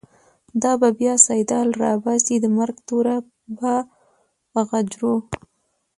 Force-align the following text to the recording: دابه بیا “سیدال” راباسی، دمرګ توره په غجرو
دابه 0.61 0.89
بیا 0.99 1.13
“سیدال” 1.25 1.69
راباسی، 1.81 2.35
دمرګ 2.45 2.75
توره 2.87 3.17
په 4.51 4.61
غجرو 4.69 5.15